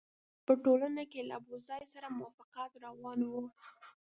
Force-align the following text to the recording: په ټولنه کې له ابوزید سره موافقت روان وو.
په 0.45 0.53
ټولنه 0.63 1.03
کې 1.11 1.21
له 1.29 1.33
ابوزید 1.39 1.83
سره 1.93 2.07
موافقت 2.17 2.71
روان 2.85 3.19
وو. 3.29 3.43